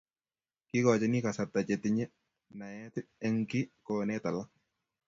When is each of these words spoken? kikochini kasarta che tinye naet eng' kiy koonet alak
kikochini 0.69 1.19
kasarta 1.25 1.59
che 1.67 1.75
tinye 1.83 2.05
naet 2.57 2.95
eng' 3.25 3.45
kiy 3.49 3.65
koonet 3.85 4.23
alak 4.29 4.49